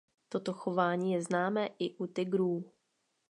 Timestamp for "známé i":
1.21-1.95